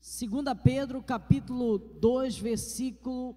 [0.00, 3.36] 2 Pedro capítulo 2, versículo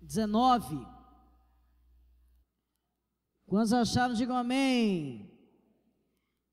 [0.00, 0.86] 19.
[3.46, 5.30] Quantos acharam, digam amém.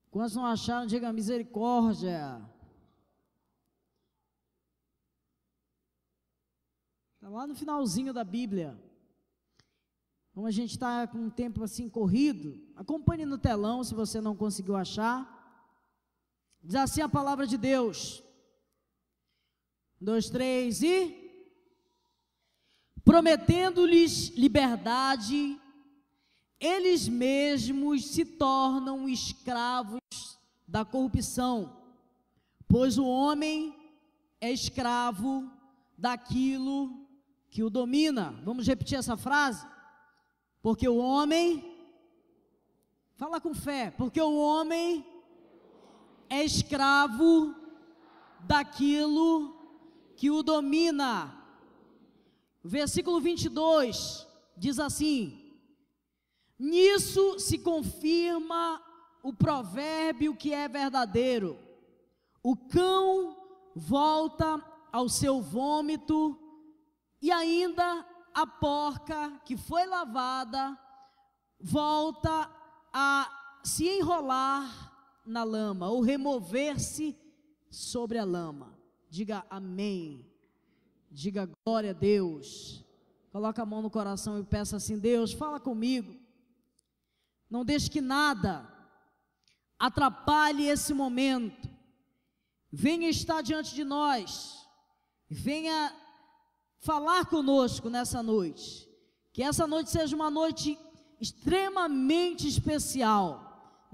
[0.09, 2.41] Quantos não acharam, digam misericórdia.
[7.15, 8.79] Está lá no finalzinho da Bíblia.
[10.31, 14.35] Como a gente está com um tempo assim corrido, acompanhe no telão se você não
[14.35, 15.34] conseguiu achar.
[16.65, 18.23] Diz assim a palavra de Deus.
[20.01, 21.23] Um, dois, três e.
[23.03, 25.61] Prometendo-lhes liberdade,
[26.59, 29.99] eles mesmos se tornam escravos
[30.67, 31.83] da corrupção,
[32.67, 33.75] pois o homem
[34.41, 35.47] é escravo
[35.95, 37.07] daquilo
[37.51, 38.31] que o domina.
[38.43, 39.67] Vamos repetir essa frase?
[40.63, 41.63] Porque o homem,
[43.17, 45.05] fala com fé, porque o homem
[46.35, 47.55] é escravo
[48.41, 49.55] daquilo
[50.17, 51.33] que o domina.
[52.63, 54.27] Versículo 22
[54.57, 55.55] diz assim:
[56.59, 58.81] Nisso se confirma
[59.23, 61.57] o provérbio que é verdadeiro:
[62.43, 63.37] o cão
[63.73, 64.61] volta
[64.91, 66.37] ao seu vômito,
[67.21, 70.77] e ainda a porca que foi lavada
[71.59, 72.51] volta
[72.93, 74.94] a se enrolar
[75.25, 77.17] na lama, ou remover-se
[77.69, 78.77] sobre a lama.
[79.09, 80.25] Diga amém.
[81.11, 82.83] Diga glória a Deus.
[83.31, 86.15] Coloca a mão no coração e peça assim: Deus, fala comigo.
[87.49, 88.67] Não deixe que nada
[89.79, 91.69] atrapalhe esse momento.
[92.71, 94.67] Venha estar diante de nós.
[95.29, 95.93] Venha
[96.79, 98.89] falar conosco nessa noite.
[99.31, 100.77] Que essa noite seja uma noite
[101.19, 103.44] extremamente especial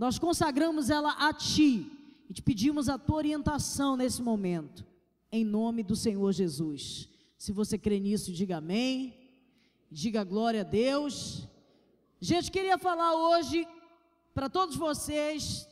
[0.02, 1.86] nós consagramos ela a Ti
[2.28, 4.84] e te pedimos a Tua orientação nesse momento,
[5.32, 7.08] em nome do Senhor Jesus.
[7.38, 9.16] Se você crê nisso, diga amém,
[9.92, 11.48] diga glória a Deus.
[12.20, 13.68] Gente, queria falar hoje
[14.34, 15.70] para todos vocês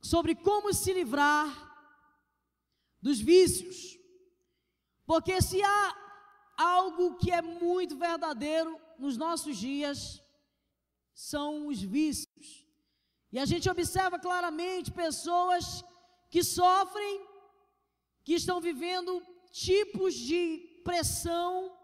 [0.00, 1.48] sobre como se livrar
[3.02, 3.98] dos vícios,
[5.04, 5.96] porque se há
[6.56, 10.22] algo que é muito verdadeiro nos nossos dias,
[11.12, 12.59] são os vícios.
[13.32, 15.84] E a gente observa claramente pessoas
[16.28, 17.26] que sofrem,
[18.24, 21.76] que estão vivendo tipos de pressão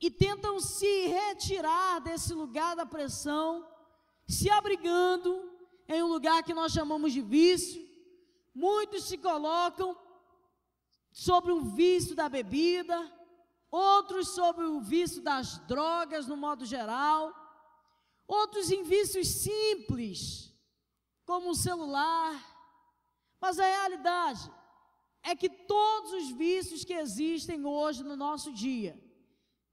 [0.00, 3.66] e tentam se retirar desse lugar da pressão,
[4.28, 5.50] se abrigando
[5.88, 7.82] em um lugar que nós chamamos de vício.
[8.54, 9.96] Muitos se colocam
[11.10, 12.98] sobre o vício da bebida,
[13.70, 17.32] outros sobre o vício das drogas no modo geral,
[18.26, 20.53] outros em vícios simples
[21.24, 22.32] como um celular.
[23.40, 24.50] Mas a realidade
[25.22, 28.98] é que todos os vícios que existem hoje no nosso dia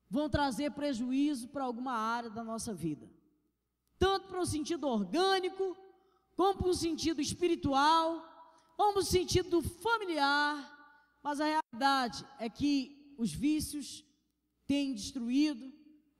[0.09, 3.09] vão trazer prejuízo para alguma área da nossa vida,
[3.97, 5.78] tanto para o sentido orgânico,
[6.35, 8.25] como para o sentido espiritual,
[8.75, 10.79] como para o sentido familiar.
[11.23, 14.03] Mas a realidade é que os vícios
[14.66, 15.72] têm destruído,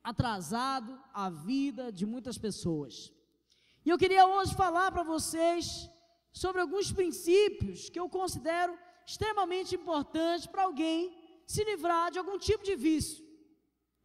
[0.04, 3.14] atrasado a vida de muitas pessoas.
[3.84, 5.90] E eu queria hoje falar para vocês
[6.32, 11.00] sobre alguns princípios que eu considero extremamente importantes para alguém
[11.48, 13.26] se livrar de algum tipo de vício.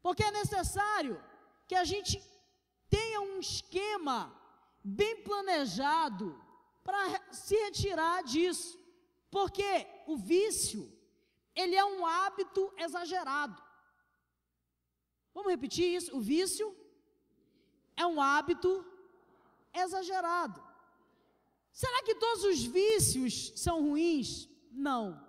[0.03, 1.23] Porque é necessário
[1.69, 2.23] que a gente
[2.89, 4.19] tenha um esquema
[4.83, 6.27] bem planejado
[6.83, 6.99] para
[7.31, 8.81] se retirar disso.
[9.31, 10.91] Porque o vício,
[11.55, 13.63] ele é um hábito exagerado.
[15.35, 16.17] Vamos repetir isso?
[16.17, 16.75] O vício
[17.95, 18.96] é um hábito exagerado
[19.81, 20.63] exagerado.
[21.73, 24.49] Será que todos os vícios são ruins?
[24.71, 25.23] Não.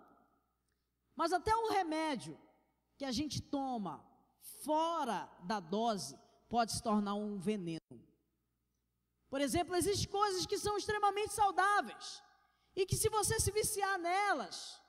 [1.15, 2.39] Mas até o remédio
[2.97, 4.05] que a gente toma
[4.63, 7.79] fora da dose pode se tornar um veneno.
[9.29, 12.23] Por exemplo, existem coisas que são extremamente saudáveis
[12.75, 14.81] e que se você se viciar nelas,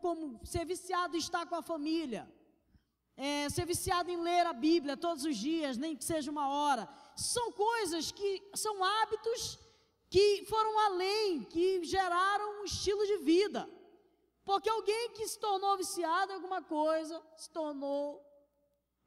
[0.00, 2.28] como ser viciado em estar com a família,
[3.16, 6.88] é, ser viciado em ler a Bíblia todos os dias, nem que seja uma hora,
[7.16, 9.58] são coisas que são hábitos
[10.08, 13.68] que foram além, que geraram um estilo de vida.
[14.44, 18.22] Porque alguém que se tornou viciado em alguma coisa, se tornou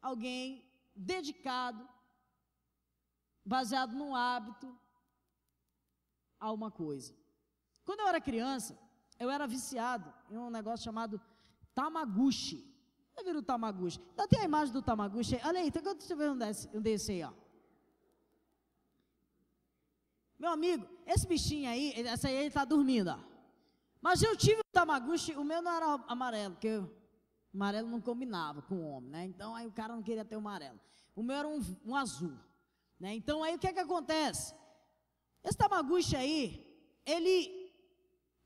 [0.02, 0.66] alguém
[0.96, 1.88] dedicado,
[3.46, 4.68] baseado num hábito
[6.40, 7.16] a uma coisa.
[7.84, 8.78] Quando eu era criança,
[9.20, 11.22] eu era viciado em um negócio chamado
[11.74, 12.66] Tamaguchi.
[13.16, 14.00] Já viram o Tamaguchi?
[14.10, 15.40] Ainda tem a imagem do Tamaguchi.
[15.44, 17.45] Olha aí, deixa eu ver um desse, um desse aí, ó.
[20.38, 23.20] Meu amigo, esse bichinho aí, essa aí ele está dormindo, ó.
[24.02, 26.92] Mas eu tive um Tamaguchi, o meu não era amarelo, porque o
[27.54, 29.26] amarelo não combinava com o homem, né?
[29.26, 30.80] Então aí o cara não queria ter o amarelo.
[31.16, 32.38] O meu era um, um azul,
[33.00, 33.16] né?
[33.16, 34.54] Então aí o que é que acontece?
[35.44, 36.66] Esse Tamaguchi aí,
[37.06, 37.72] ele,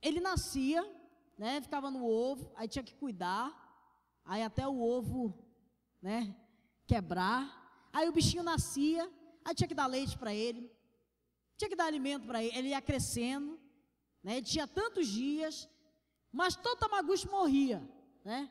[0.02, 0.82] ele nascia,
[1.38, 1.60] né?
[1.62, 3.52] Ficava no ovo, aí tinha que cuidar,
[4.24, 5.34] aí até o ovo,
[6.02, 6.36] né?
[6.86, 7.90] Quebrar.
[7.92, 9.12] Aí o bichinho nascia,
[9.44, 10.72] aí tinha que dar leite para ele,
[11.60, 13.60] tinha que dar alimento para ele, ele ia crescendo,
[14.24, 14.38] né?
[14.38, 15.70] Ele tinha tantos dias,
[16.32, 17.80] mas todo Tamaguchi morria,
[18.24, 18.50] né?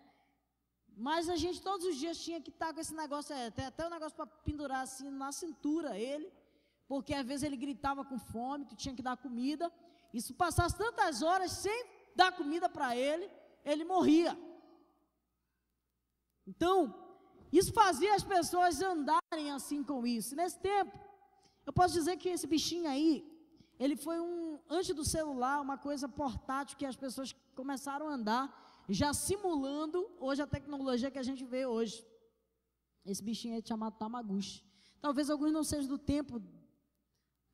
[0.94, 3.90] Mas a gente todos os dias tinha que estar com esse negócio, até, até um
[3.96, 6.31] negócio para pendurar assim na cintura ele,
[6.87, 9.72] porque às vezes ele gritava com fome, tu tinha que dar comida.
[10.12, 13.31] E se passasse tantas horas sem dar comida para ele,
[13.64, 14.37] ele morria.
[16.46, 16.94] Então,
[17.52, 20.34] isso fazia as pessoas andarem assim com isso.
[20.34, 20.99] Nesse tempo,
[21.68, 23.10] eu posso dizer que esse bichinho aí,
[23.78, 28.44] ele foi um, antes do celular, uma coisa portátil que as pessoas começaram a andar,
[28.88, 32.02] já simulando hoje a tecnologia que a gente vê hoje.
[33.04, 34.64] Esse bichinho é chamado Tamaguchi.
[34.98, 36.42] Talvez alguns não sejam do tempo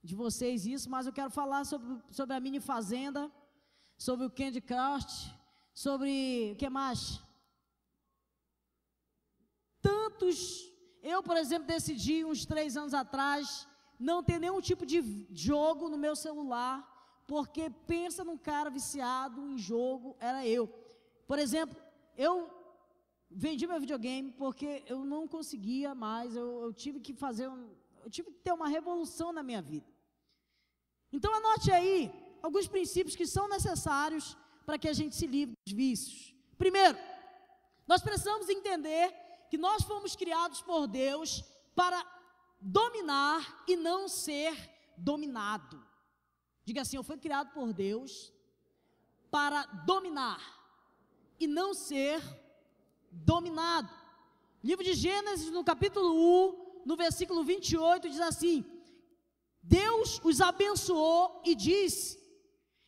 [0.00, 3.28] de vocês isso, mas eu quero falar sobre, sobre a mini fazenda,
[3.99, 5.34] sobre o Candy Crush,
[5.75, 7.20] sobre o que mais?
[9.82, 10.72] Tantos.
[11.02, 13.66] Eu, por exemplo, decidi uns três anos atrás
[13.99, 16.91] não ter nenhum tipo de jogo no meu celular,
[17.26, 20.69] porque pensa num cara viciado em jogo, era eu.
[21.26, 21.76] Por exemplo,
[22.17, 22.50] eu
[23.31, 27.70] vendi meu videogame porque eu não conseguia mais, eu, eu tive que fazer, um,
[28.05, 29.87] eu tive que ter uma revolução na minha vida.
[31.12, 32.12] Então anote aí
[32.43, 34.37] alguns princípios que são necessários
[34.67, 36.35] para que a gente se livre dos vícios.
[36.58, 36.99] Primeiro,
[37.87, 39.14] nós precisamos entender
[39.50, 41.44] que nós fomos criados por Deus
[41.75, 42.02] para
[42.64, 44.56] dominar e não ser
[44.96, 45.84] dominado.
[46.64, 48.32] Diga assim: eu fui criado por Deus
[49.31, 50.40] para dominar
[51.38, 52.22] e não ser
[53.11, 53.93] dominado.
[54.62, 56.14] Livro de Gênesis, no capítulo
[56.81, 58.64] 1, no versículo 28, diz assim:
[59.62, 62.19] Deus os abençoou e disse: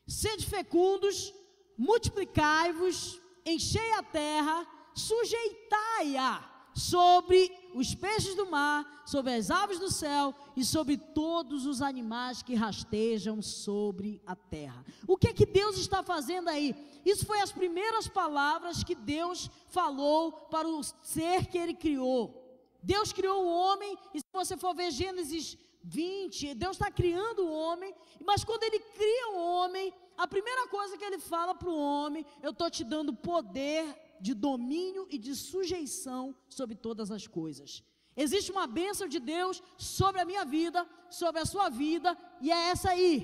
[0.06, 1.34] Sede fecundos,
[1.76, 10.34] multiplicai-vos, enchei a terra, sujeitai-a sobre os peixes do mar, sobre as aves do céu
[10.56, 14.82] e sobre todos os animais que rastejam sobre a terra.
[15.06, 16.74] O que é que Deus está fazendo aí?
[17.04, 22.42] Isso foi as primeiras palavras que Deus falou para o ser que ele criou.
[22.82, 27.52] Deus criou o homem, e se você for ver Gênesis 20, Deus está criando o
[27.52, 27.94] homem,
[28.24, 32.24] mas quando ele cria o homem, a primeira coisa que ele fala para o homem,
[32.42, 37.82] eu estou te dando poder de domínio e de sujeição sobre todas as coisas.
[38.16, 42.70] Existe uma bênção de Deus sobre a minha vida, sobre a sua vida, e é
[42.70, 43.14] essa aí: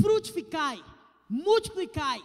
[0.00, 0.84] frutificai,
[1.28, 2.22] multiplicai,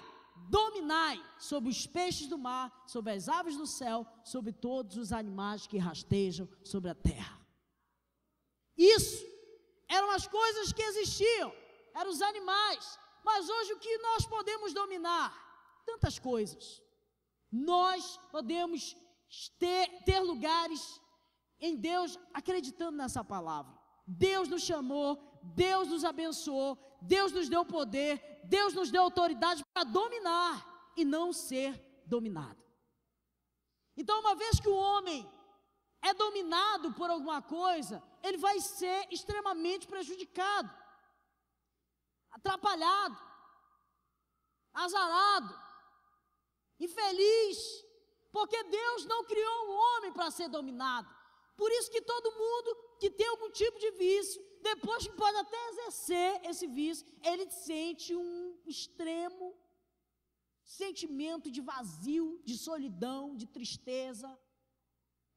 [0.49, 5.65] dominai sobre os peixes do mar, sobre as aves do céu, sobre todos os animais
[5.65, 7.39] que rastejam sobre a terra.
[8.77, 9.25] Isso
[9.87, 11.53] eram as coisas que existiam,
[11.93, 15.31] eram os animais, mas hoje o que nós podemos dominar?
[15.85, 16.81] Tantas coisas.
[17.53, 18.97] Nós podemos
[19.59, 20.99] ter, ter lugares
[21.59, 23.77] em Deus acreditando nessa palavra.
[24.07, 29.83] Deus nos chamou, Deus nos abençoou, Deus nos deu poder, Deus nos deu autoridade para
[29.83, 32.59] dominar e não ser dominado.
[33.95, 35.31] Então, uma vez que o homem
[36.01, 40.71] é dominado por alguma coisa, ele vai ser extremamente prejudicado,
[42.31, 43.15] atrapalhado,
[44.73, 45.62] azarado
[46.79, 47.85] infeliz,
[48.31, 51.07] porque Deus não criou o homem para ser dominado.
[51.55, 55.69] Por isso que todo mundo que tem algum tipo de vício, depois que pode até
[55.69, 59.55] exercer esse vício, ele sente um extremo
[60.63, 64.39] sentimento de vazio, de solidão, de tristeza,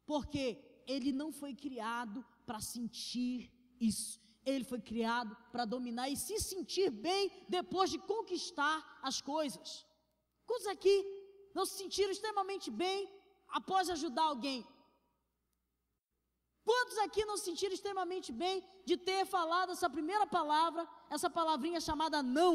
[0.06, 4.20] porque ele não foi criado para sentir isso.
[4.44, 9.84] Ele foi criado para dominar e se sentir bem depois de conquistar as coisas.
[10.46, 11.04] Quantos aqui
[11.56, 12.98] não se sentiram extremamente bem
[13.58, 14.60] após ajudar alguém?
[16.68, 18.56] Quantos aqui não se sentiram extremamente bem
[18.88, 22.54] de ter falado essa primeira palavra, essa palavrinha chamada não?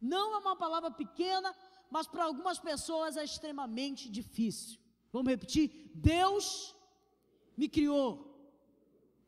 [0.00, 1.54] Não é uma palavra pequena,
[1.90, 4.78] mas para algumas pessoas é extremamente difícil.
[5.12, 5.90] Vamos repetir?
[5.94, 6.74] Deus
[7.56, 8.08] me criou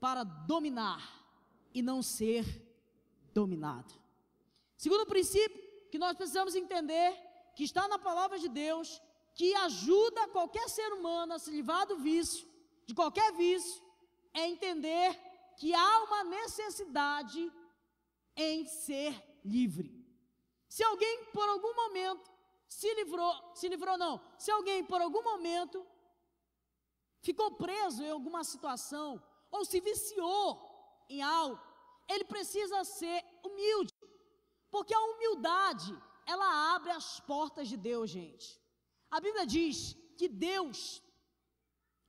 [0.01, 1.03] para dominar
[1.75, 2.45] e não ser
[3.35, 3.93] dominado.
[4.79, 9.01] Segundo princípio que nós precisamos entender que está na palavra de Deus,
[9.35, 12.47] que ajuda qualquer ser humano a se livrar do vício,
[12.87, 13.83] de qualquer vício,
[14.35, 15.19] é entender
[15.57, 17.53] que há uma necessidade
[18.37, 19.13] em ser
[19.45, 20.03] livre.
[20.69, 22.31] Se alguém por algum momento
[22.67, 25.87] se livrou, se livrou não, se alguém por algum momento
[27.21, 31.61] ficou preso em alguma situação ou se viciou em algo,
[32.09, 33.95] ele precisa ser humilde,
[34.71, 38.61] porque a humildade, ela abre as portas de Deus, gente.
[39.11, 41.03] A Bíblia diz que Deus,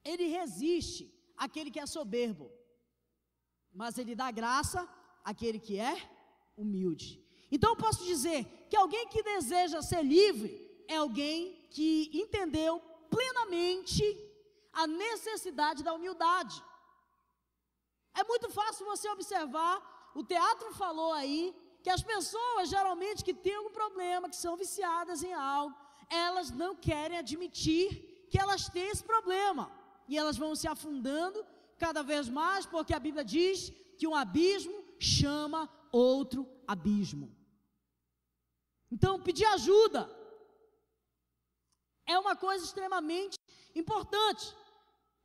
[0.04, 2.52] ele resiste àquele que é soberbo,
[3.74, 4.88] mas ele dá graça
[5.24, 5.96] àquele que é
[6.56, 7.24] humilde.
[7.52, 10.52] Então eu posso dizer que alguém que deseja ser livre
[10.88, 12.80] é alguém que entendeu
[13.10, 14.04] plenamente
[14.72, 16.64] a necessidade da humildade.
[18.16, 23.56] É muito fácil você observar, o teatro falou aí, que as pessoas geralmente que têm
[23.56, 25.76] algum problema, que são viciadas em algo,
[26.10, 27.88] elas não querem admitir
[28.30, 29.70] que elas têm esse problema.
[30.08, 31.46] E elas vão se afundando
[31.78, 37.28] cada vez mais, porque a Bíblia diz que um abismo chama outro abismo.
[38.92, 40.10] Então, pedir ajuda
[42.06, 43.38] é uma coisa extremamente
[43.76, 44.56] importante.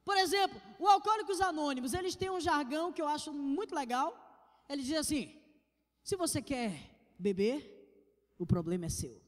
[0.05, 4.09] Por exemplo, o Alcoólicos Anônimos, eles têm um jargão que eu acho muito legal.
[4.69, 5.38] Ele diz assim:
[6.02, 6.73] se você quer
[7.19, 7.75] beber,
[8.38, 9.21] o problema é seu.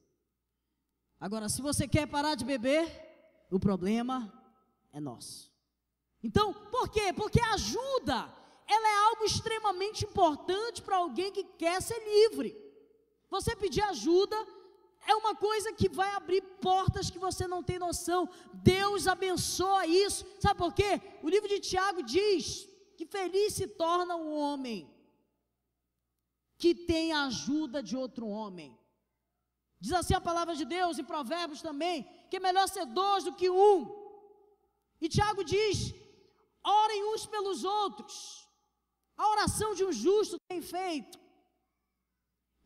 [1.18, 2.88] Agora, se você quer parar de beber,
[3.50, 4.32] o problema
[4.92, 5.52] é nosso.
[6.22, 7.12] Então, por quê?
[7.12, 8.32] Porque ajuda,
[8.66, 12.56] ela é algo extremamente importante para alguém que quer ser livre.
[13.28, 14.36] Você pedir ajuda
[15.06, 18.28] é uma coisa que vai abrir portas que você não tem noção.
[18.52, 20.26] Deus abençoa isso.
[20.38, 21.00] Sabe por quê?
[21.22, 24.88] O livro de Tiago diz que feliz se torna um homem
[26.60, 28.78] que tem a ajuda de outro homem.
[29.80, 33.34] Diz assim a palavra de Deus em Provérbios também, que é melhor ser dois do
[33.34, 33.76] que um.
[35.00, 35.94] E Tiago diz:
[36.62, 38.46] orem uns pelos outros.
[39.16, 41.18] A oração de um justo tem feito.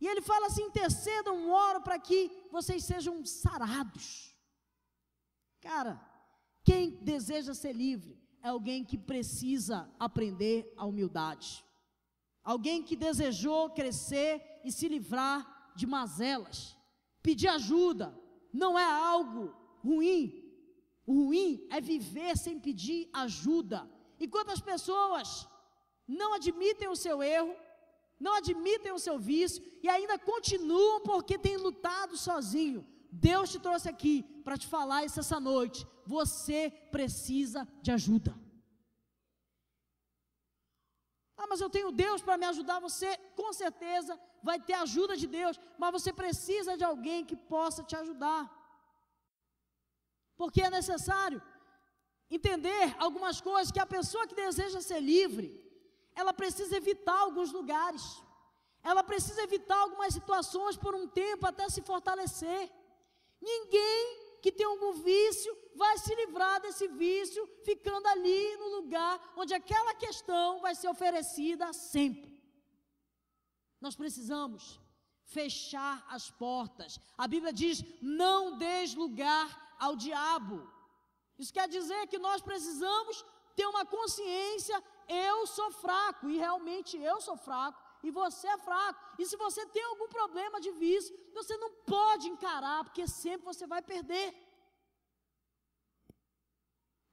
[0.01, 2.19] E ele fala assim: intercedam, oro para que
[2.51, 4.35] vocês sejam sarados.
[5.61, 5.99] Cara,
[6.65, 11.64] quem deseja ser livre é alguém que precisa aprender a humildade.
[12.45, 16.77] Alguém que desejou crescer e se livrar de mazelas.
[17.23, 18.15] Pedir ajuda
[18.53, 19.51] não é algo
[19.83, 20.43] ruim.
[21.07, 23.89] O ruim é viver sem pedir ajuda.
[24.19, 25.47] Enquanto as pessoas
[26.07, 27.55] não admitem o seu erro,
[28.19, 32.85] não admitem o seu vício e ainda continuam porque têm lutado sozinho.
[33.11, 35.85] Deus te trouxe aqui para te falar isso essa noite.
[36.05, 38.44] Você precisa de ajuda.
[41.37, 42.79] Ah, mas eu tenho Deus para me ajudar.
[42.79, 47.83] Você, com certeza, vai ter ajuda de Deus, mas você precisa de alguém que possa
[47.83, 48.43] te ajudar.
[50.37, 51.41] Porque é necessário
[52.29, 55.47] entender algumas coisas que a pessoa que deseja ser livre,
[56.15, 58.03] ela precisa evitar alguns lugares,
[58.83, 62.71] ela precisa evitar algumas situações por um tempo até se fortalecer.
[63.41, 69.55] Ninguém que tem algum vício vai se livrar desse vício ficando ali no lugar onde
[69.55, 72.31] aquela questão vai ser oferecida sempre.
[73.81, 74.79] Nós precisamos
[75.23, 76.99] fechar as portas.
[77.17, 79.47] A Bíblia diz: não des lugar
[79.79, 80.57] ao diabo.
[81.39, 83.25] Isso quer dizer que nós precisamos
[83.55, 88.99] ter uma consciência eu sou fraco, e realmente eu sou fraco, e você é fraco.
[89.19, 93.65] E se você tem algum problema de vício, você não pode encarar, porque sempre você
[93.65, 94.27] vai perder.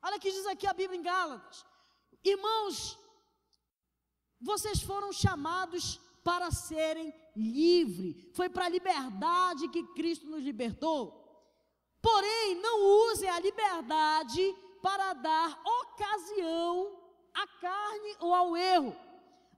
[0.02, 1.64] Olha que diz aqui a Bíblia em Gálatas:
[2.22, 2.98] Irmãos,
[4.40, 8.16] vocês foram chamados para serem livres.
[8.34, 11.00] Foi para a liberdade que Cristo nos libertou.
[12.02, 12.76] Porém, não
[13.08, 14.42] use a liberdade
[14.82, 17.00] para dar ocasião
[17.32, 18.94] à carne ou ao erro.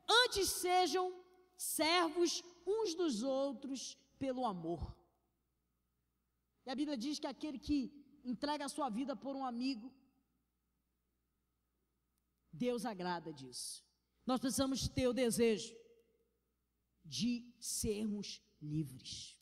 [0.09, 1.24] Antes sejam
[1.57, 4.97] servos uns dos outros pelo amor.
[6.67, 7.93] E a Bíblia diz que aquele que
[8.25, 9.93] entrega a sua vida por um amigo,
[12.53, 13.85] Deus agrada disso.
[14.25, 15.77] Nós precisamos ter o desejo
[17.05, 19.39] de sermos livres.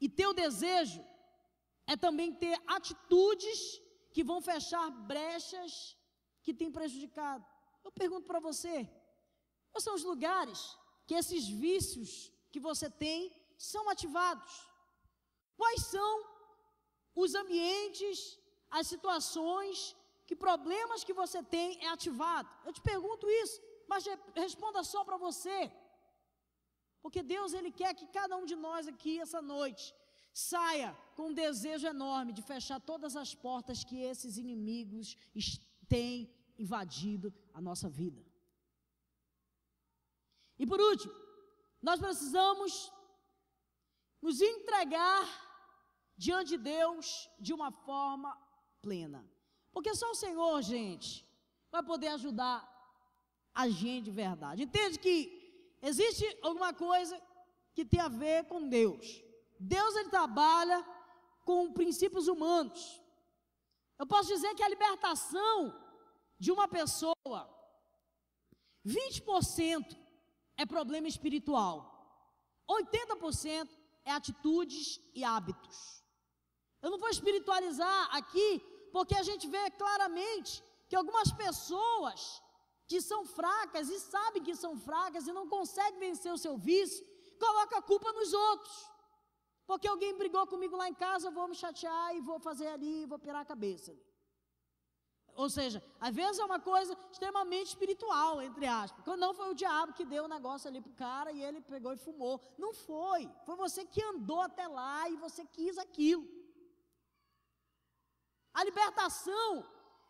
[0.00, 1.04] E ter o desejo
[1.86, 3.80] é também ter atitudes
[4.12, 5.96] que vão fechar brechas
[6.42, 7.44] que tem prejudicado.
[7.84, 8.88] Eu pergunto para você:
[9.72, 10.76] quais são os lugares
[11.08, 12.10] que esses vícios
[12.52, 13.20] que você tem
[13.72, 14.52] são ativados?
[15.60, 16.12] Quais são
[17.22, 18.18] os ambientes,
[18.78, 19.96] as situações,
[20.26, 22.48] que problemas que você tem é ativado?
[22.66, 23.58] Eu te pergunto isso,
[23.90, 24.04] mas
[24.44, 25.58] responda só para você.
[27.02, 29.86] Porque Deus ele quer que cada um de nós aqui essa noite
[30.52, 35.16] saia com um desejo enorme de fechar todas as portas que esses inimigos
[35.88, 38.27] têm invadido a nossa vida.
[40.58, 41.14] E por último,
[41.80, 42.92] nós precisamos
[44.20, 45.24] nos entregar
[46.16, 48.36] diante de Deus de uma forma
[48.82, 49.24] plena.
[49.72, 51.24] Porque só o Senhor, gente,
[51.70, 52.58] vai poder ajudar
[53.54, 54.64] a gente de verdade.
[54.64, 55.16] Entende que
[55.80, 57.20] existe alguma coisa
[57.74, 59.22] que tem a ver com Deus.
[59.58, 60.84] Deus ele trabalha
[61.44, 63.00] com princípios humanos.
[63.98, 65.74] Eu posso dizer que a libertação
[66.38, 67.38] de uma pessoa,
[68.86, 69.96] 20%
[70.62, 71.76] é problema espiritual.
[72.68, 73.68] 80%
[74.04, 75.78] é atitudes e hábitos.
[76.82, 78.50] Eu não vou espiritualizar aqui,
[78.92, 82.42] porque a gente vê claramente que algumas pessoas
[82.86, 87.06] que são fracas e sabem que são fracas e não conseguem vencer o seu vício,
[87.38, 88.76] colocam a culpa nos outros.
[89.66, 93.04] Porque alguém brigou comigo lá em casa, eu vou me chatear e vou fazer ali,
[93.04, 93.94] vou pirar a cabeça.
[95.42, 99.04] Ou seja, às vezes é uma coisa extremamente espiritual, entre aspas.
[99.04, 101.92] Quando não foi o diabo que deu o negócio ali pro cara e ele pegou
[101.92, 102.40] e fumou.
[102.58, 103.30] Não foi.
[103.46, 106.26] Foi você que andou até lá e você quis aquilo.
[108.52, 109.64] A libertação,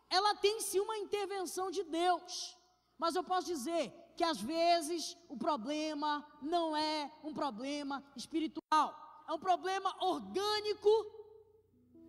[0.09, 2.57] ela tem em si uma intervenção de Deus.
[2.97, 8.89] Mas eu posso dizer que às vezes o problema não é um problema espiritual.
[9.27, 10.89] É um problema orgânico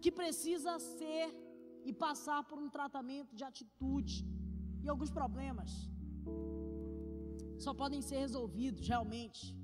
[0.01, 1.40] que precisa ser
[1.85, 4.27] e passar por um tratamento de atitude.
[4.83, 5.91] E alguns problemas
[7.59, 9.55] só podem ser resolvidos realmente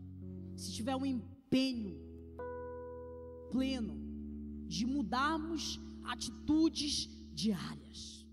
[0.54, 1.98] se tiver um empenho
[3.50, 3.94] pleno
[4.66, 8.26] de mudarmos atitudes diárias.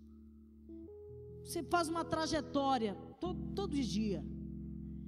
[1.44, 4.24] Você faz uma trajetória todo, todos os dias.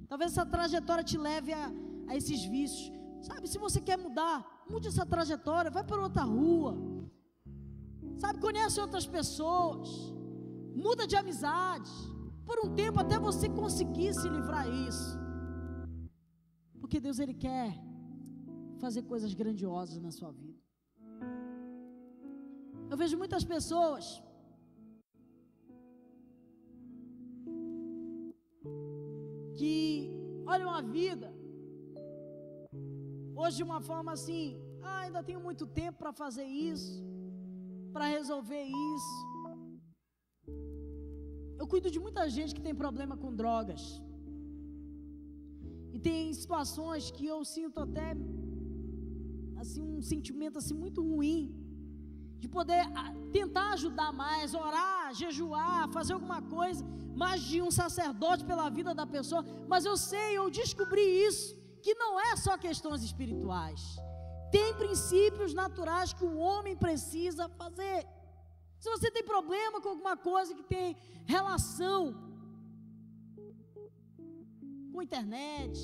[0.08, 1.72] Talvez essa trajetória te leve a,
[2.08, 2.94] a esses vícios.
[3.22, 6.95] Sabe, se você quer mudar, mude essa trajetória, vai para outra rua
[8.22, 9.88] Sabe, conhece outras pessoas.
[10.74, 11.90] Muda de amizade.
[12.48, 15.18] Por um tempo até você conseguir se livrar isso.
[16.80, 17.70] Porque Deus ele quer
[18.78, 20.60] fazer coisas grandiosas na sua vida.
[22.90, 24.22] Eu vejo muitas pessoas
[29.58, 29.74] que
[30.46, 31.34] olham a vida
[33.34, 34.44] hoje de uma forma assim,
[34.82, 36.94] ah, ainda tenho muito tempo para fazer isso
[37.96, 39.14] para resolver isso.
[41.60, 43.82] Eu cuido de muita gente que tem problema com drogas.
[45.94, 48.08] E tem situações que eu sinto até
[49.62, 51.42] assim um sentimento assim muito ruim
[52.42, 56.84] de poder ah, tentar ajudar mais, orar, jejuar, fazer alguma coisa,
[57.22, 61.94] mais de um sacerdote pela vida da pessoa, mas eu sei, eu descobri isso, que
[61.94, 63.82] não é só questões espirituais.
[64.56, 67.98] Tem princípios naturais que o homem precisa fazer.
[68.82, 72.00] Se você tem problema com alguma coisa que tem relação
[74.92, 75.78] com internet,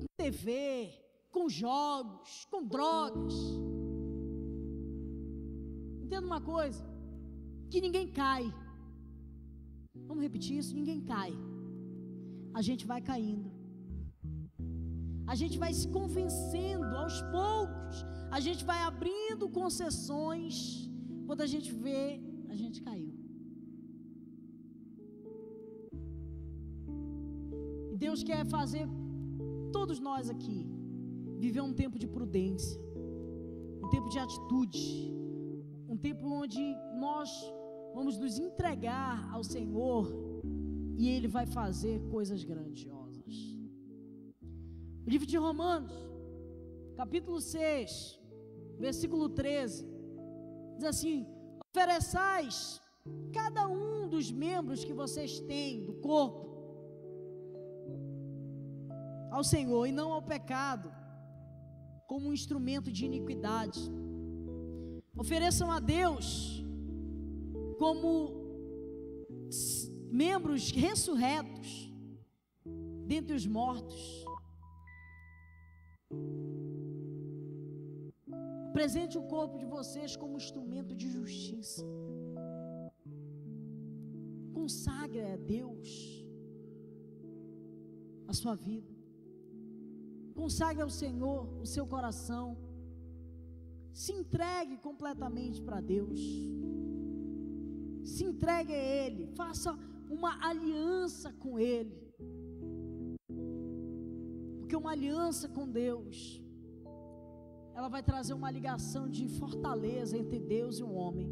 [0.00, 0.52] com TV,
[1.32, 3.34] com jogos, com drogas,
[6.04, 6.84] entenda uma coisa:
[7.68, 8.44] que ninguém cai.
[10.06, 10.76] Vamos repetir isso?
[10.80, 11.32] Ninguém cai.
[12.54, 13.50] A gente vai caindo
[15.32, 17.96] a gente vai se convencendo aos poucos,
[18.30, 20.54] a gente vai abrindo concessões.
[21.26, 23.12] Quando a gente vê, a gente caiu.
[27.92, 28.86] E Deus quer fazer
[29.72, 30.58] todos nós aqui
[31.38, 32.80] viver um tempo de prudência,
[33.82, 34.84] um tempo de atitude,
[35.88, 36.62] um tempo onde
[37.06, 37.30] nós
[37.94, 40.02] vamos nos entregar ao Senhor
[40.96, 43.05] e Ele vai fazer coisas grandiosas.
[45.06, 45.92] Livro de Romanos,
[46.96, 48.18] capítulo 6,
[48.76, 49.86] versículo 13,
[50.74, 51.24] diz assim:
[51.70, 52.80] ofereçais
[53.32, 56.44] cada um dos membros que vocês têm do corpo
[59.30, 60.92] ao Senhor e não ao pecado,
[62.08, 63.80] como um instrumento de iniquidade.
[65.16, 66.64] Ofereçam a Deus
[67.78, 68.10] como
[70.10, 71.92] membros ressurretos
[73.06, 74.26] dentre os mortos
[78.76, 81.82] Presente o corpo de vocês como instrumento de justiça.
[84.52, 85.88] Consagre a Deus
[88.28, 88.94] a sua vida.
[90.34, 92.46] Consagre ao Senhor o seu coração.
[93.94, 96.20] Se entregue completamente para Deus.
[98.04, 99.26] Se entregue a Ele.
[99.42, 99.72] Faça
[100.10, 101.98] uma aliança com Ele.
[104.58, 106.45] Porque uma aliança com Deus
[107.76, 111.28] ela vai trazer uma ligação de fortaleza entre Deus e o homem.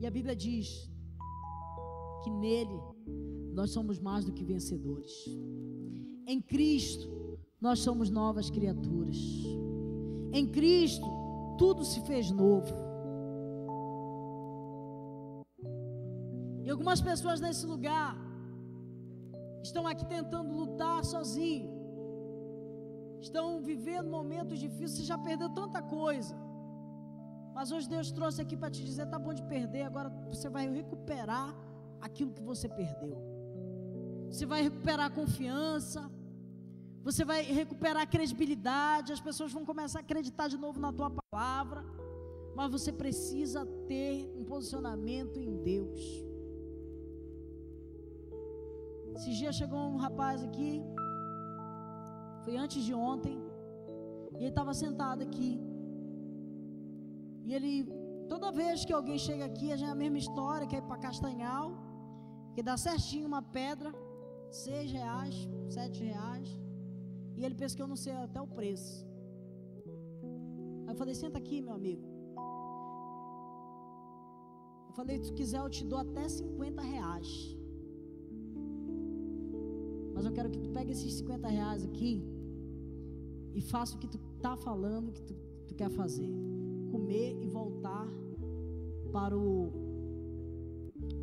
[0.00, 0.90] E a Bíblia diz
[2.22, 2.80] que nele
[3.52, 5.12] nós somos mais do que vencedores.
[6.26, 7.06] Em Cristo
[7.60, 9.18] nós somos novas criaturas.
[10.32, 11.06] Em Cristo,
[11.58, 12.74] tudo se fez novo.
[16.64, 18.16] E algumas pessoas nesse lugar
[19.62, 21.73] estão aqui tentando lutar sozinho.
[23.26, 26.34] Estão vivendo momentos difíceis, você já perdeu tanta coisa.
[27.56, 30.64] Mas hoje Deus trouxe aqui para te dizer: tá bom de perder, agora você vai
[30.80, 31.48] recuperar
[32.06, 33.16] aquilo que você perdeu.
[34.30, 36.00] Você vai recuperar a confiança,
[37.08, 41.10] você vai recuperar a credibilidade, as pessoas vão começar a acreditar de novo na tua
[41.18, 41.82] palavra.
[42.58, 46.00] Mas você precisa ter um posicionamento em Deus.
[49.16, 50.70] Esses dias chegou um rapaz aqui,
[52.44, 53.36] foi antes de ontem,
[54.34, 55.52] e ele estava sentado aqui.
[57.46, 57.72] E ele,
[58.32, 61.68] toda vez que alguém chega aqui, é a mesma história, quer ir para Castanhal,
[62.54, 63.92] que dá certinho uma pedra,
[64.50, 65.36] seis reais,
[65.68, 66.48] sete reais.
[67.36, 69.06] E ele pensa que eu não sei até o preço.
[70.86, 72.04] Aí eu falei, senta aqui, meu amigo.
[74.88, 77.30] Eu falei, se tu quiser, eu te dou até 50 reais.
[80.14, 82.33] Mas eu quero que tu pegue esses 50 reais aqui
[83.54, 85.34] e faça o que tu está falando que tu,
[85.66, 86.28] tu quer fazer
[86.90, 88.06] comer e voltar
[89.12, 89.72] para o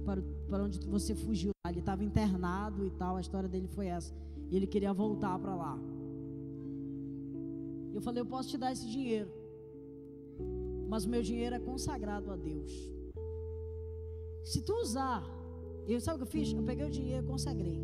[0.06, 1.52] para, para onde você fugiu.
[1.68, 4.14] Ele estava internado e tal, a história dele foi essa.
[4.50, 5.80] E ele queria voltar para lá.
[7.94, 9.32] Eu falei, eu posso te dar esse dinheiro.
[10.90, 12.72] Mas o meu dinheiro é consagrado a Deus.
[14.44, 15.24] Se tu usar,
[15.88, 16.52] eu sabe o que eu fiz?
[16.52, 17.80] Eu peguei o dinheiro e consagrei.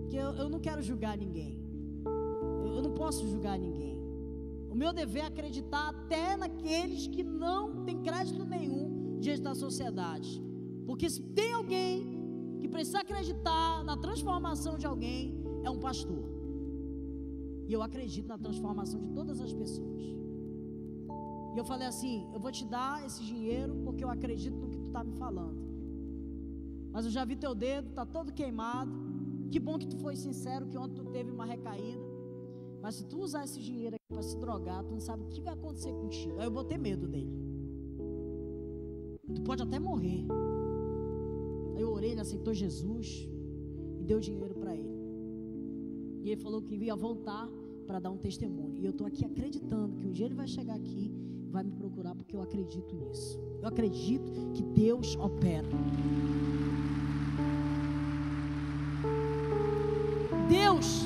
[0.00, 1.63] Porque eu, eu não quero julgar ninguém.
[2.84, 3.96] Não posso julgar ninguém.
[4.72, 10.32] O meu dever é acreditar até naqueles que não têm crédito nenhum diante da sociedade.
[10.86, 15.22] Porque se tem alguém que precisa acreditar na transformação de alguém,
[15.62, 16.24] é um pastor.
[17.66, 20.04] E eu acredito na transformação de todas as pessoas.
[21.54, 24.76] E eu falei assim: eu vou te dar esse dinheiro porque eu acredito no que
[24.76, 25.62] tu está me falando.
[26.92, 28.92] Mas eu já vi teu dedo, está todo queimado.
[29.50, 32.03] Que bom que tu foi sincero, que ontem tu teve uma recaída.
[32.84, 35.40] Mas se tu usar esse dinheiro aqui para se drogar, tu não sabe o que
[35.40, 36.38] vai acontecer contigo.
[36.38, 37.32] Aí eu botei medo dele.
[39.34, 40.26] Tu pode até morrer.
[41.74, 43.26] Aí eu orei, ele aceitou Jesus
[43.98, 44.98] e deu dinheiro para ele.
[46.24, 47.48] E ele falou que ia voltar
[47.86, 48.76] para dar um testemunho.
[48.76, 51.10] E eu estou aqui acreditando que um dia ele vai chegar aqui
[51.42, 53.40] e vai me procurar porque eu acredito nisso.
[53.62, 55.66] Eu acredito que Deus opera.
[60.50, 61.03] Deus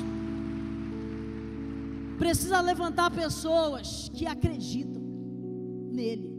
[2.19, 5.01] precisa levantar pessoas que acreditam
[5.97, 6.29] nele,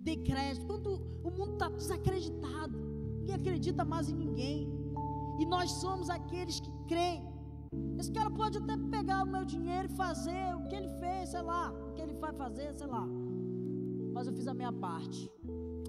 [0.00, 0.66] dê crédito.
[0.66, 0.90] Quando
[1.22, 2.76] o mundo está desacreditado,
[3.18, 4.72] ninguém acredita mais em ninguém,
[5.38, 7.22] e nós somos aqueles que creem.
[7.98, 11.42] Esse cara pode até pegar o meu dinheiro e fazer o que ele fez, sei
[11.42, 13.06] lá, o que ele vai fazer, sei lá.
[14.14, 15.30] Mas eu fiz a minha parte.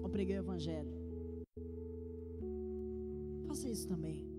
[0.02, 0.92] Eu preguei o evangelho.
[3.46, 4.35] Faça isso também.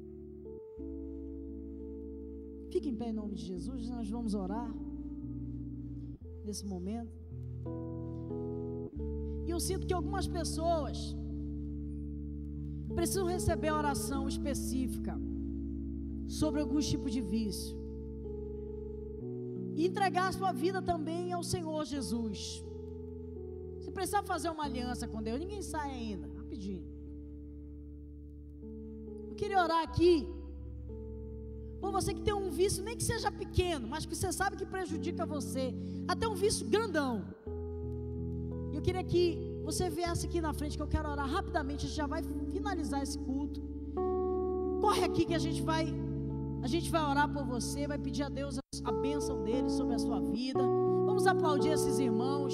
[2.78, 4.72] Fique em pé em nome de Jesus, nós vamos orar
[6.48, 7.16] nesse momento.
[9.48, 10.98] E eu sinto que algumas pessoas
[12.94, 15.16] precisam receber oração específica
[16.40, 17.76] sobre alguns tipos de vício.
[19.76, 22.64] E entregar a sua vida também ao Senhor Jesus.
[23.80, 26.86] Você precisa fazer uma aliança com Deus, ninguém sai ainda, rapidinho.
[29.32, 30.14] Eu queria orar aqui
[31.80, 34.66] por você que tem um vício, nem que seja pequeno, mas que você sabe que
[34.66, 35.74] prejudica você,
[36.08, 37.24] até um vício grandão.
[38.74, 39.24] Eu queria que
[39.64, 43.02] você viesse aqui na frente, que eu quero orar rapidamente, a gente já vai finalizar
[43.04, 43.62] esse culto.
[44.82, 45.94] Corre aqui que a gente vai,
[46.62, 50.00] a gente vai orar por você, vai pedir a Deus a bênção dele sobre a
[50.00, 50.62] sua vida.
[51.06, 52.54] Vamos aplaudir esses irmãos.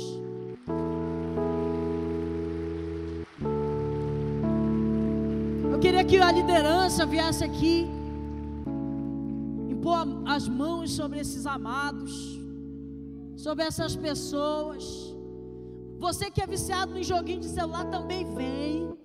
[5.71, 7.92] Eu queria que a liderança viesse aqui
[9.83, 12.39] pôr as mãos sobre esses amados,
[13.35, 15.13] sobre essas pessoas.
[15.99, 18.97] Você que é viciado no joguinho de celular também vem.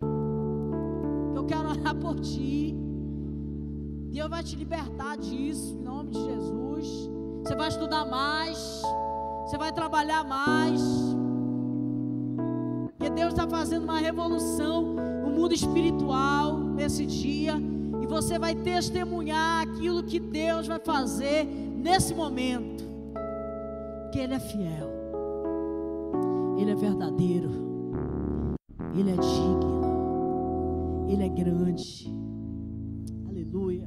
[1.34, 2.76] Eu quero orar por ti.
[4.12, 7.10] Deus vai te libertar disso, em nome de Jesus.
[7.42, 8.58] Você vai estudar mais.
[9.44, 10.80] Você vai trabalhar mais.
[12.86, 17.60] Porque Deus está fazendo uma revolução no mundo espiritual nesse dia
[18.08, 22.84] você vai testemunhar aquilo que Deus vai fazer nesse momento.
[24.10, 24.90] Que Ele é fiel,
[26.56, 27.50] Ele é verdadeiro,
[28.94, 32.10] Ele é digno, Ele é grande.
[33.28, 33.86] Aleluia.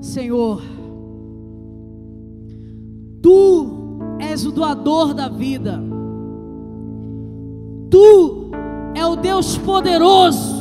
[0.00, 0.62] Senhor,
[3.20, 3.66] Tu
[4.20, 5.82] és o doador da vida,
[7.90, 8.50] Tu
[8.94, 10.55] é o Deus poderoso.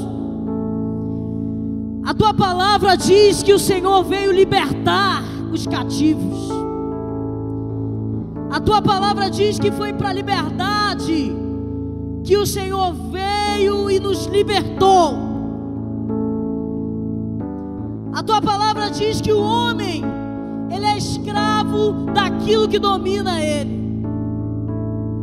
[2.06, 6.52] A tua palavra diz que o Senhor veio libertar os cativos.
[8.52, 11.36] A tua palavra diz que foi para a liberdade
[12.24, 15.18] que o Senhor veio e nos libertou.
[18.14, 20.04] A tua palavra diz que o homem,
[20.70, 23.84] ele é escravo daquilo que domina ele.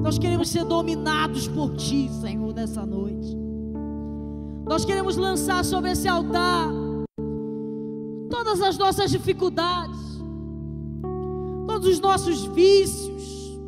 [0.03, 3.42] Nós queremos ser dominados por ti, Senhor, nessa noite.
[4.65, 6.71] Nós queremos lançar sobre esse altar
[8.31, 9.99] todas as nossas dificuldades,
[11.67, 13.59] todos os nossos vícios,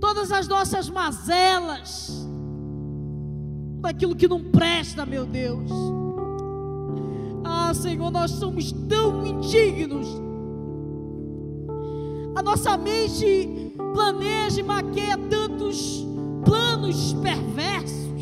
[0.00, 2.26] todas as nossas mazelas,
[3.80, 5.70] daquilo que não presta, meu Deus.
[7.44, 10.08] Ah, Senhor, nós somos tão indignos.
[12.34, 16.04] A nossa mente planeja e maqueia tantos
[16.44, 18.15] planos perversos.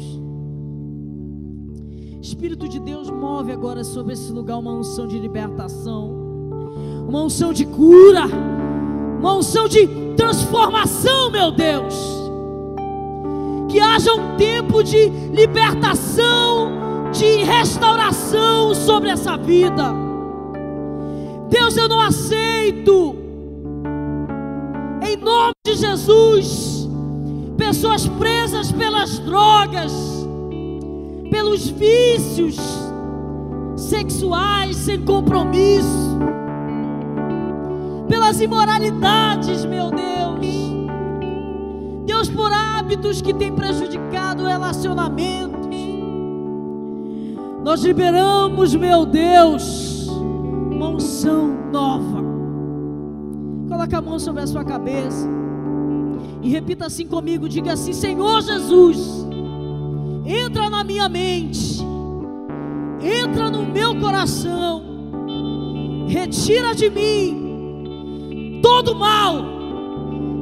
[2.24, 6.08] Espírito de Deus move agora sobre esse lugar uma unção de libertação,
[7.06, 8.22] uma unção de cura,
[9.18, 11.94] uma unção de transformação, meu Deus.
[13.68, 19.92] Que haja um tempo de libertação de restauração sobre essa vida.
[21.50, 23.16] Deus, eu não aceito,
[25.06, 26.88] em nome de Jesus,
[27.58, 30.23] pessoas presas pelas drogas,
[31.34, 32.56] pelos vícios
[33.74, 36.16] sexuais sem compromisso,
[38.08, 40.04] pelas imoralidades, meu Deus.
[42.06, 45.64] Deus, por hábitos que têm prejudicado o relacionamento
[47.64, 50.06] nós liberamos, meu Deus,
[50.70, 52.22] uma unção nova.
[53.68, 55.26] Coloque a mão sobre a sua cabeça
[56.42, 59.26] e repita assim comigo: diga assim, Senhor Jesus,
[60.24, 61.82] entra na minha mente,
[63.02, 64.82] entra no meu coração,
[66.08, 69.44] retira de mim todo mal.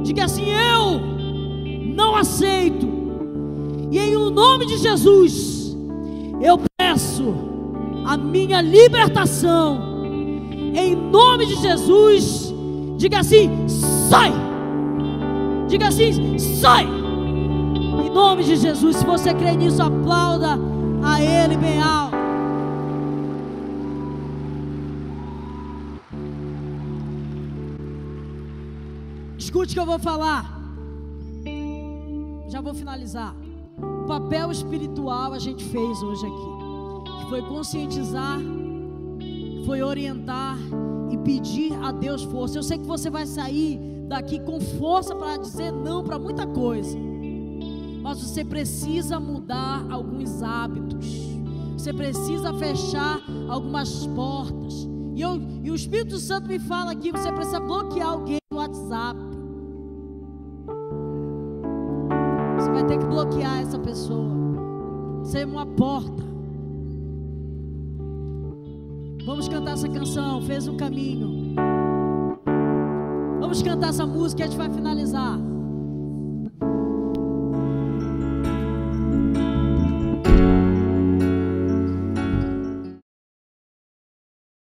[0.03, 1.01] Diga assim: eu
[1.95, 2.87] não aceito.
[3.91, 5.77] E em o nome de Jesus,
[6.41, 7.35] eu peço
[8.05, 9.91] a minha libertação.
[10.75, 12.53] Em nome de Jesus,
[12.97, 14.33] diga assim: sai.
[15.67, 17.02] Diga assim: sai.
[18.03, 20.59] Em nome de Jesus, se você crê nisso, aplauda
[21.03, 22.17] a Ele bem alto.
[29.37, 30.59] Escute o que eu vou falar.
[32.49, 33.35] Já vou finalizar.
[34.03, 38.39] O papel espiritual a gente fez hoje aqui, que foi conscientizar,
[39.65, 40.57] foi orientar
[41.09, 42.57] e pedir a Deus força.
[42.57, 46.97] Eu sei que você vai sair daqui com força para dizer não para muita coisa,
[48.03, 51.07] mas você precisa mudar alguns hábitos,
[51.77, 54.89] você precisa fechar algumas portas.
[55.15, 59.19] E, eu, e o Espírito Santo me fala aqui: você precisa bloquear alguém no WhatsApp.
[62.59, 64.33] Você vai ter que bloquear essa pessoa.
[65.23, 66.23] Ser uma porta.
[69.25, 70.41] Vamos cantar essa canção.
[70.41, 71.55] Fez um caminho.
[73.39, 75.52] Vamos cantar essa música e a gente vai finalizar.